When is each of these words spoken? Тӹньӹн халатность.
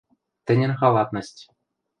Тӹньӹн 0.45 0.73
халатность. 0.79 1.39